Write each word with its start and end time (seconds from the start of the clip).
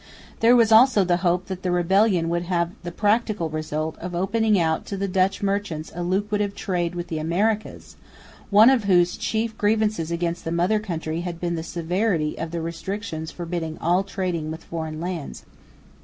There 0.39 0.55
was 0.55 0.71
also 0.71 1.03
the 1.03 1.17
hope 1.17 1.45
that 1.45 1.61
the 1.61 1.69
rebellion 1.69 2.27
would 2.29 2.41
have 2.45 2.71
the 2.81 2.91
practical 2.91 3.51
result 3.51 3.99
of 3.99 4.15
opening 4.15 4.57
out 4.59 4.83
to 4.87 4.97
the 4.97 5.07
Dutch 5.07 5.43
merchants 5.43 5.91
a 5.93 6.01
lucrative 6.01 6.55
trade 6.55 6.95
with 6.95 7.07
the 7.07 7.19
Americans, 7.19 7.97
one 8.49 8.71
of 8.71 8.85
whose 8.85 9.15
chief 9.15 9.55
grievances 9.59 10.09
against 10.09 10.43
the 10.43 10.51
mother 10.51 10.79
country 10.79 11.21
had 11.21 11.39
been 11.39 11.53
the 11.53 11.61
severity 11.61 12.35
of 12.39 12.49
the 12.49 12.61
restrictions 12.61 13.29
forbidding 13.29 13.77
all 13.77 14.01
trading 14.03 14.49
with 14.49 14.63
foreign 14.63 14.99
lands. 14.99 15.45